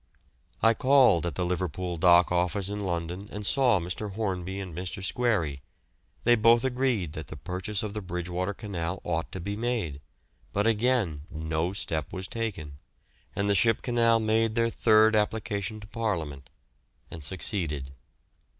[0.63, 4.13] I called at the Liverpool Dock office in London and saw Mr.
[4.13, 5.03] Hornby and Mr.
[5.03, 5.61] Squarey;
[6.23, 10.01] they both agreed that the purchase of the Bridgewater Canal ought to be made,
[10.53, 12.79] but again no step was taken,
[13.35, 16.49] and the Ship Canal made their third application to Parliament,
[17.11, 17.91] and succeeded.